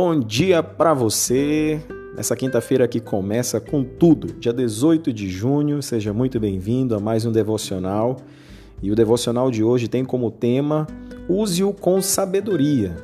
bom 0.00 0.20
dia 0.20 0.62
para 0.62 0.94
você. 0.94 1.80
Nessa 2.14 2.36
quinta-feira 2.36 2.86
que 2.86 3.00
começa 3.00 3.60
com 3.60 3.82
tudo, 3.82 4.28
dia 4.34 4.52
18 4.52 5.12
de 5.12 5.28
junho, 5.28 5.82
seja 5.82 6.12
muito 6.12 6.38
bem-vindo 6.38 6.94
a 6.94 7.00
mais 7.00 7.26
um 7.26 7.32
devocional. 7.32 8.18
E 8.80 8.92
o 8.92 8.94
devocional 8.94 9.50
de 9.50 9.64
hoje 9.64 9.88
tem 9.88 10.04
como 10.04 10.30
tema 10.30 10.86
Use-o 11.28 11.72
com 11.72 12.00
sabedoria. 12.00 12.94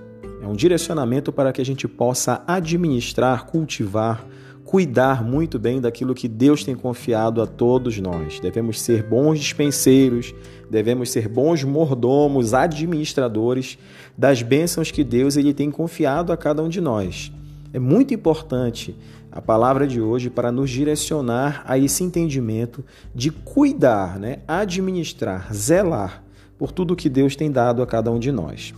É 0.40 0.46
um 0.46 0.52
direcionamento 0.52 1.32
para 1.32 1.52
que 1.52 1.60
a 1.60 1.64
gente 1.64 1.88
possa 1.88 2.44
administrar, 2.46 3.44
cultivar, 3.46 4.24
cuidar 4.64 5.22
muito 5.22 5.58
bem 5.58 5.80
daquilo 5.80 6.14
que 6.14 6.26
Deus 6.26 6.64
tem 6.64 6.74
confiado 6.74 7.42
a 7.42 7.46
todos 7.46 7.98
nós. 7.98 8.40
Devemos 8.40 8.80
ser 8.80 9.02
bons 9.02 9.38
dispenseiros, 9.38 10.34
devemos 10.70 11.10
ser 11.10 11.28
bons 11.28 11.62
mordomos, 11.62 12.54
administradores 12.54 13.78
das 14.16 14.42
bênçãos 14.42 14.90
que 14.90 15.04
Deus 15.04 15.36
ele 15.36 15.52
tem 15.52 15.70
confiado 15.70 16.32
a 16.32 16.36
cada 16.36 16.62
um 16.62 16.68
de 16.68 16.80
nós. 16.80 17.30
É 17.72 17.78
muito 17.78 18.14
importante 18.14 18.96
a 19.30 19.42
palavra 19.42 19.86
de 19.86 20.00
hoje 20.00 20.30
para 20.30 20.50
nos 20.50 20.70
direcionar 20.70 21.62
a 21.66 21.76
esse 21.76 22.02
entendimento 22.02 22.84
de 23.14 23.30
cuidar, 23.30 24.18
né? 24.18 24.38
administrar, 24.46 25.52
zelar 25.52 26.22
por 26.56 26.70
tudo 26.72 26.96
que 26.96 27.08
Deus 27.08 27.36
tem 27.36 27.50
dado 27.50 27.82
a 27.82 27.86
cada 27.86 28.10
um 28.10 28.18
de 28.18 28.30
nós. 28.30 28.72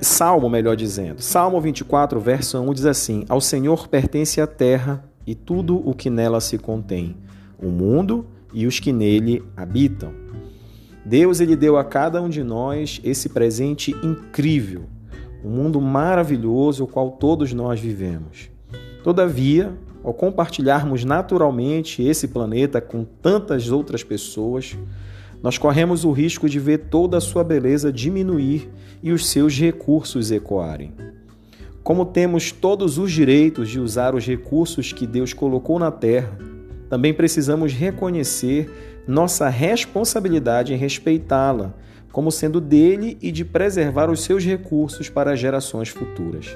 Salmo, 0.00 0.48
melhor 0.48 0.76
dizendo. 0.76 1.20
Salmo 1.20 1.60
24, 1.60 2.20
verso 2.20 2.58
1 2.58 2.74
diz 2.74 2.86
assim: 2.86 3.24
Ao 3.28 3.40
Senhor 3.40 3.88
pertence 3.88 4.40
a 4.40 4.46
terra 4.46 5.04
e 5.26 5.34
tudo 5.34 5.76
o 5.88 5.94
que 5.94 6.08
nela 6.08 6.40
se 6.40 6.56
contém, 6.56 7.16
o 7.60 7.68
mundo 7.68 8.26
e 8.52 8.66
os 8.66 8.78
que 8.78 8.92
nele 8.92 9.42
habitam. 9.56 10.12
Deus 11.04 11.40
ele 11.40 11.56
deu 11.56 11.76
a 11.76 11.84
cada 11.84 12.22
um 12.22 12.28
de 12.28 12.42
nós 12.42 13.00
esse 13.02 13.28
presente 13.28 13.90
incrível, 14.02 14.84
um 15.44 15.50
mundo 15.50 15.80
maravilhoso 15.80 16.84
o 16.84 16.86
qual 16.86 17.12
todos 17.12 17.52
nós 17.52 17.80
vivemos. 17.80 18.50
Todavia, 19.02 19.72
ao 20.04 20.14
compartilharmos 20.14 21.04
naturalmente 21.04 22.02
esse 22.02 22.28
planeta 22.28 22.80
com 22.80 23.04
tantas 23.04 23.70
outras 23.70 24.04
pessoas, 24.04 24.76
nós 25.42 25.56
corremos 25.56 26.04
o 26.04 26.12
risco 26.12 26.48
de 26.48 26.58
ver 26.58 26.78
toda 26.90 27.16
a 27.16 27.20
sua 27.20 27.42
beleza 27.42 27.92
diminuir 27.92 28.70
e 29.02 29.12
os 29.12 29.26
seus 29.28 29.58
recursos 29.58 30.30
ecoarem. 30.30 30.92
Como 31.82 32.04
temos 32.04 32.52
todos 32.52 32.98
os 32.98 33.10
direitos 33.10 33.68
de 33.68 33.80
usar 33.80 34.14
os 34.14 34.26
recursos 34.26 34.92
que 34.92 35.06
Deus 35.06 35.32
colocou 35.32 35.78
na 35.78 35.90
terra, 35.90 36.38
também 36.90 37.14
precisamos 37.14 37.72
reconhecer 37.72 38.70
nossa 39.06 39.48
responsabilidade 39.48 40.74
em 40.74 40.76
respeitá-la, 40.76 41.74
como 42.12 42.30
sendo 42.30 42.60
dele 42.60 43.16
e 43.22 43.32
de 43.32 43.44
preservar 43.44 44.10
os 44.10 44.20
seus 44.22 44.44
recursos 44.44 45.08
para 45.08 45.36
gerações 45.36 45.88
futuras. 45.88 46.54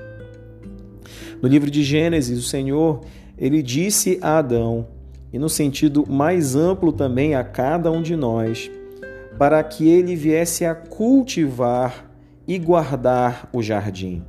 No 1.40 1.48
livro 1.48 1.70
de 1.70 1.82
Gênesis, 1.82 2.38
o 2.38 2.42
Senhor, 2.42 3.00
ele 3.38 3.62
disse 3.62 4.18
a 4.20 4.38
Adão 4.38 4.88
e 5.34 5.38
no 5.38 5.48
sentido 5.48 6.04
mais 6.08 6.54
amplo 6.54 6.92
também 6.92 7.34
a 7.34 7.42
cada 7.42 7.90
um 7.90 8.00
de 8.00 8.14
nós, 8.14 8.70
para 9.36 9.60
que 9.64 9.88
ele 9.88 10.14
viesse 10.14 10.64
a 10.64 10.76
cultivar 10.76 12.08
e 12.46 12.56
guardar 12.56 13.50
o 13.52 13.60
jardim. 13.60 14.22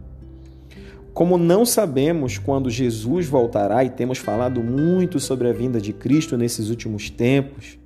Como 1.13 1.37
não 1.37 1.63
sabemos 1.63 2.39
quando 2.39 2.71
Jesus 2.71 3.27
voltará, 3.27 3.83
e 3.83 3.89
temos 3.91 4.17
falado 4.17 4.63
muito 4.63 5.19
sobre 5.19 5.47
a 5.47 5.53
vinda 5.53 5.79
de 5.79 5.93
Cristo 5.93 6.35
nesses 6.35 6.71
últimos 6.71 7.07
tempos, 7.07 7.77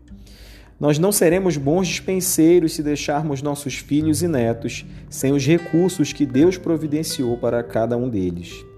nós 0.79 0.97
não 0.97 1.11
seremos 1.11 1.57
bons 1.57 1.89
dispenseiros 1.89 2.71
se 2.71 2.81
deixarmos 2.81 3.41
nossos 3.41 3.75
filhos 3.75 4.23
e 4.23 4.29
netos 4.29 4.85
sem 5.09 5.33
os 5.33 5.45
recursos 5.45 6.13
que 6.13 6.25
Deus 6.25 6.57
providenciou 6.57 7.35
para 7.35 7.61
cada 7.63 7.97
um 7.97 8.07
deles. 8.07 8.68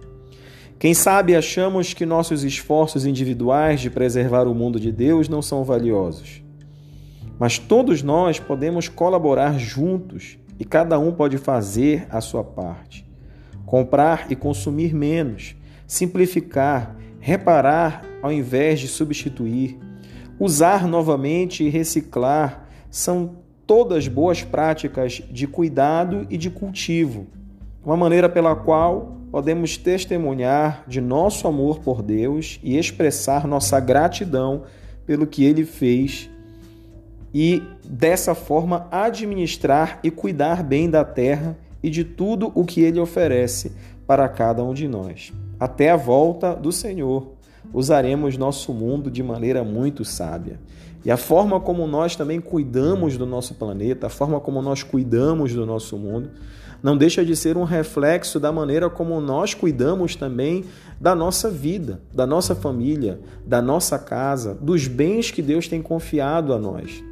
Quem 0.81 0.95
sabe 0.95 1.35
achamos 1.35 1.93
que 1.93 2.07
nossos 2.07 2.43
esforços 2.43 3.05
individuais 3.05 3.81
de 3.81 3.87
preservar 3.87 4.47
o 4.47 4.55
mundo 4.55 4.79
de 4.79 4.91
Deus 4.91 5.29
não 5.29 5.39
são 5.39 5.63
valiosos. 5.63 6.41
Mas 7.37 7.59
todos 7.59 8.01
nós 8.01 8.39
podemos 8.39 8.89
colaborar 8.89 9.59
juntos 9.59 10.39
e 10.59 10.65
cada 10.65 10.97
um 10.97 11.11
pode 11.11 11.37
fazer 11.37 12.07
a 12.09 12.19
sua 12.19 12.43
parte. 12.43 13.05
Comprar 13.63 14.31
e 14.31 14.35
consumir 14.35 14.91
menos, 14.91 15.55
simplificar, 15.85 16.95
reparar 17.19 18.01
ao 18.19 18.31
invés 18.31 18.79
de 18.79 18.87
substituir, 18.87 19.77
usar 20.39 20.87
novamente 20.87 21.63
e 21.63 21.69
reciclar 21.69 22.67
são 22.89 23.35
todas 23.67 24.07
boas 24.07 24.41
práticas 24.41 25.21
de 25.29 25.45
cuidado 25.45 26.25
e 26.27 26.39
de 26.39 26.49
cultivo, 26.49 27.27
uma 27.83 27.97
maneira 27.97 28.29
pela 28.29 28.55
qual 28.55 29.17
podemos 29.31 29.77
testemunhar 29.77 30.83
de 30.87 31.01
nosso 31.01 31.47
amor 31.47 31.79
por 31.79 32.01
Deus 32.01 32.59
e 32.63 32.77
expressar 32.77 33.47
nossa 33.47 33.79
gratidão 33.79 34.63
pelo 35.05 35.25
que 35.25 35.43
ele 35.43 35.65
fez 35.65 36.29
e 37.33 37.63
dessa 37.83 38.35
forma 38.35 38.87
administrar 38.91 39.99
e 40.03 40.11
cuidar 40.11 40.63
bem 40.63 40.89
da 40.89 41.03
terra 41.03 41.57
e 41.81 41.89
de 41.89 42.03
tudo 42.03 42.51
o 42.53 42.65
que 42.65 42.81
ele 42.81 42.99
oferece 42.99 43.71
para 44.05 44.27
cada 44.27 44.63
um 44.63 44.73
de 44.73 44.87
nós. 44.87 45.31
Até 45.59 45.89
a 45.89 45.95
volta 45.95 46.53
do 46.53 46.71
Senhor, 46.71 47.31
usaremos 47.73 48.37
nosso 48.37 48.73
mundo 48.73 49.09
de 49.09 49.23
maneira 49.23 49.63
muito 49.63 50.03
sábia. 50.03 50.59
E 51.03 51.09
a 51.09 51.17
forma 51.17 51.59
como 51.59 51.87
nós 51.87 52.15
também 52.15 52.39
cuidamos 52.39 53.17
do 53.17 53.25
nosso 53.25 53.55
planeta, 53.55 54.07
a 54.07 54.09
forma 54.09 54.39
como 54.39 54.61
nós 54.61 54.83
cuidamos 54.83 55.53
do 55.53 55.65
nosso 55.65 55.97
mundo, 55.97 56.29
não 56.81 56.97
deixa 56.97 57.23
de 57.23 57.35
ser 57.35 57.57
um 57.57 57.63
reflexo 57.63 58.39
da 58.39 58.51
maneira 58.51 58.89
como 58.89 59.19
nós 59.21 59.53
cuidamos 59.53 60.15
também 60.15 60.65
da 60.99 61.15
nossa 61.15 61.49
vida, 61.49 62.01
da 62.13 62.25
nossa 62.25 62.55
família, 62.55 63.19
da 63.45 63.61
nossa 63.61 63.99
casa, 63.99 64.53
dos 64.55 64.87
bens 64.87 65.31
que 65.31 65.41
Deus 65.41 65.67
tem 65.67 65.81
confiado 65.81 66.53
a 66.53 66.59
nós. 66.59 67.03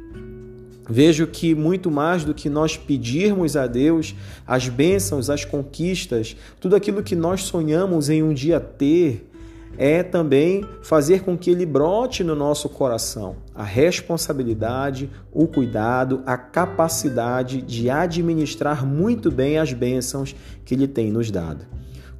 Vejo 0.88 1.24
que 1.28 1.54
muito 1.54 1.88
mais 1.88 2.24
do 2.24 2.34
que 2.34 2.50
nós 2.50 2.76
pedirmos 2.76 3.56
a 3.56 3.68
Deus 3.68 4.12
as 4.44 4.68
bênçãos, 4.68 5.30
as 5.30 5.44
conquistas, 5.44 6.36
tudo 6.58 6.74
aquilo 6.74 7.00
que 7.00 7.14
nós 7.14 7.42
sonhamos 7.42 8.10
em 8.10 8.24
um 8.24 8.34
dia 8.34 8.58
ter, 8.58 9.29
é 9.78 10.02
também 10.02 10.64
fazer 10.82 11.22
com 11.22 11.36
que 11.38 11.50
ele 11.50 11.64
brote 11.64 12.22
no 12.22 12.34
nosso 12.34 12.68
coração 12.68 13.36
a 13.54 13.62
responsabilidade, 13.62 15.10
o 15.32 15.46
cuidado, 15.46 16.22
a 16.26 16.36
capacidade 16.36 17.62
de 17.62 17.88
administrar 17.88 18.84
muito 18.86 19.30
bem 19.30 19.58
as 19.58 19.72
bênçãos 19.72 20.34
que 20.64 20.74
ele 20.74 20.88
tem 20.88 21.10
nos 21.10 21.30
dado. 21.30 21.66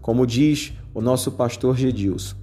Como 0.01 0.27
diz 0.27 0.73
o 0.95 1.01
nosso 1.01 1.33
pastor 1.33 1.77
Gedilson, 1.77 2.37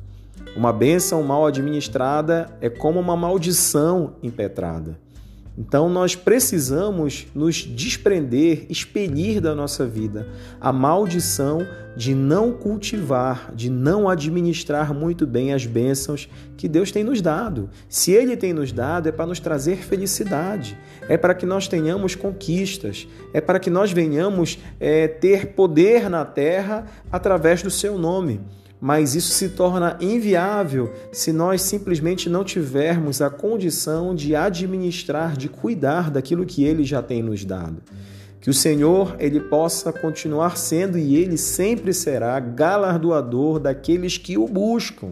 uma 0.55 0.73
bênção 0.73 1.21
mal 1.21 1.45
administrada 1.45 2.49
é 2.61 2.69
como 2.69 2.99
uma 2.99 3.15
maldição 3.15 4.15
impetrada. 4.23 4.97
Então 5.57 5.89
nós 5.89 6.15
precisamos 6.15 7.25
nos 7.33 7.55
desprender, 7.63 8.67
expelir 8.69 9.41
da 9.41 9.55
nossa 9.55 9.87
vida 9.87 10.27
a 10.61 10.71
maldição 10.71 11.65
de 11.95 12.13
não 12.13 12.51
cultivar, 12.51 13.51
de 13.55 13.67
não 13.67 14.07
administrar 14.07 14.93
muito 14.93 15.25
bem 15.25 15.51
as 15.51 15.65
bênçãos 15.65 16.29
que 16.55 16.67
Deus 16.67 16.91
tem 16.91 17.03
nos 17.03 17.21
dado. 17.21 17.71
Se 17.89 18.11
Ele 18.11 18.37
tem 18.37 18.53
nos 18.53 18.71
dado, 18.71 19.09
é 19.09 19.11
para 19.11 19.25
nos 19.25 19.39
trazer 19.39 19.77
felicidade, 19.77 20.77
é 21.09 21.17
para 21.17 21.33
que 21.33 21.45
nós 21.45 21.67
tenhamos 21.67 22.13
conquistas, 22.13 23.07
é 23.33 23.41
para 23.41 23.59
que 23.59 23.71
nós 23.71 23.91
venhamos 23.91 24.59
é, 24.79 25.07
ter 25.07 25.47
poder 25.53 26.07
na 26.07 26.23
terra 26.23 26.85
através 27.11 27.63
do 27.63 27.71
Seu 27.71 27.97
nome 27.97 28.41
mas 28.79 29.15
isso 29.15 29.31
se 29.33 29.49
torna 29.49 29.97
inviável 29.99 30.93
se 31.11 31.33
nós 31.33 31.61
simplesmente 31.61 32.29
não 32.29 32.43
tivermos 32.43 33.21
a 33.21 33.29
condição 33.29 34.13
de 34.13 34.35
administrar, 34.35 35.35
de 35.35 35.49
cuidar 35.49 36.11
daquilo 36.11 36.45
que 36.45 36.63
ele 36.63 36.83
já 36.83 37.01
tem 37.01 37.23
nos 37.23 37.43
dado. 37.43 37.81
Que 38.39 38.51
o 38.51 38.53
Senhor 38.53 39.15
ele 39.19 39.39
possa 39.39 39.91
continuar 39.91 40.57
sendo 40.57 40.97
e 40.97 41.15
ele 41.15 41.37
sempre 41.37 41.91
será 41.91 42.39
galardoador 42.39 43.59
daqueles 43.59 44.17
que 44.17 44.37
o 44.37 44.47
buscam, 44.47 45.09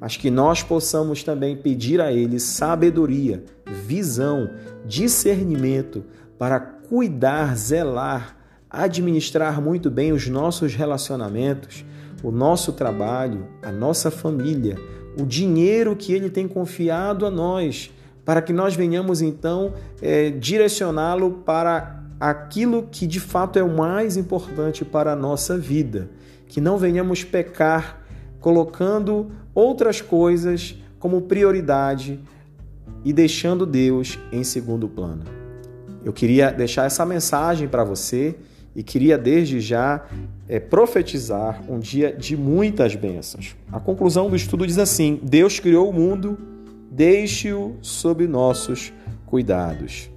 mas 0.00 0.16
que 0.16 0.30
nós 0.30 0.62
possamos 0.62 1.22
também 1.22 1.56
pedir 1.56 2.00
a 2.00 2.12
ele 2.12 2.40
sabedoria, 2.40 3.44
visão, 3.86 4.50
discernimento 4.84 6.04
para 6.36 6.58
cuidar, 6.58 7.56
zelar, 7.56 8.36
administrar 8.68 9.62
muito 9.62 9.88
bem 9.88 10.12
os 10.12 10.28
nossos 10.28 10.74
relacionamentos 10.74 11.84
o 12.22 12.30
nosso 12.30 12.72
trabalho, 12.72 13.46
a 13.62 13.70
nossa 13.70 14.10
família, 14.10 14.76
o 15.20 15.24
dinheiro 15.24 15.96
que 15.96 16.12
Ele 16.12 16.30
tem 16.30 16.46
confiado 16.46 17.26
a 17.26 17.30
nós, 17.30 17.90
para 18.24 18.42
que 18.42 18.52
nós 18.52 18.74
venhamos 18.74 19.22
então 19.22 19.72
é, 20.02 20.30
direcioná-lo 20.30 21.42
para 21.44 22.02
aquilo 22.20 22.88
que 22.90 23.06
de 23.06 23.20
fato 23.20 23.58
é 23.58 23.62
o 23.62 23.74
mais 23.74 24.16
importante 24.16 24.84
para 24.84 25.12
a 25.12 25.16
nossa 25.16 25.56
vida. 25.56 26.10
Que 26.46 26.60
não 26.60 26.78
venhamos 26.78 27.24
pecar 27.24 28.02
colocando 28.40 29.30
outras 29.54 30.00
coisas 30.00 30.76
como 30.98 31.22
prioridade 31.22 32.20
e 33.04 33.12
deixando 33.12 33.64
Deus 33.64 34.18
em 34.32 34.42
segundo 34.42 34.88
plano. 34.88 35.22
Eu 36.04 36.12
queria 36.12 36.50
deixar 36.50 36.86
essa 36.86 37.04
mensagem 37.04 37.68
para 37.68 37.84
você 37.84 38.36
e 38.78 38.82
queria 38.84 39.18
desde 39.18 39.60
já 39.60 40.06
é, 40.48 40.60
profetizar 40.60 41.64
um 41.68 41.80
dia 41.80 42.14
de 42.16 42.36
muitas 42.36 42.94
bênçãos. 42.94 43.56
A 43.72 43.80
conclusão 43.80 44.30
do 44.30 44.36
estudo 44.36 44.64
diz 44.64 44.78
assim: 44.78 45.18
Deus 45.20 45.58
criou 45.58 45.90
o 45.90 45.92
mundo, 45.92 46.38
deixe-o 46.88 47.74
sob 47.82 48.24
nossos 48.28 48.92
cuidados. 49.26 50.08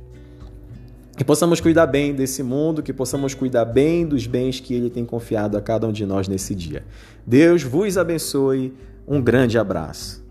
Que 1.17 1.23
possamos 1.23 1.59
cuidar 1.59 1.87
bem 1.87 2.13
desse 2.13 2.43
mundo, 2.43 2.83
que 2.83 2.93
possamos 2.93 3.33
cuidar 3.33 3.65
bem 3.65 4.05
dos 4.05 4.27
bens 4.27 4.59
que 4.59 4.75
Ele 4.75 4.91
tem 4.91 5.05
confiado 5.05 5.57
a 5.57 5.61
cada 5.61 5.87
um 5.87 5.91
de 5.91 6.05
nós 6.05 6.27
nesse 6.27 6.53
dia. 6.53 6.83
Deus 7.25 7.63
vos 7.63 7.97
abençoe. 7.97 8.75
Um 9.07 9.19
grande 9.19 9.57
abraço. 9.57 10.23